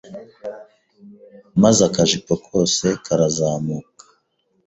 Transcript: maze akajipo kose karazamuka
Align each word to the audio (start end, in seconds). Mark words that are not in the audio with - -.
maze 1.61 1.79
akajipo 1.89 2.33
kose 2.47 2.87
karazamuka 3.05 4.05